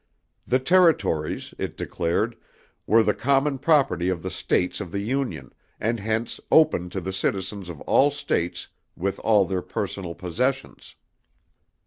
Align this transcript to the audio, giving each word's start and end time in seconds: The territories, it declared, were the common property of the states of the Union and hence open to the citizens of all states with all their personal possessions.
The 0.47 0.57
territories, 0.57 1.53
it 1.59 1.77
declared, 1.77 2.35
were 2.87 3.03
the 3.03 3.13
common 3.13 3.59
property 3.59 4.09
of 4.09 4.23
the 4.23 4.31
states 4.31 4.81
of 4.81 4.91
the 4.91 5.01
Union 5.03 5.53
and 5.79 5.99
hence 5.99 6.39
open 6.51 6.89
to 6.89 6.99
the 6.99 7.13
citizens 7.13 7.69
of 7.69 7.81
all 7.81 8.09
states 8.09 8.69
with 8.97 9.19
all 9.19 9.45
their 9.45 9.61
personal 9.61 10.15
possessions. 10.15 10.95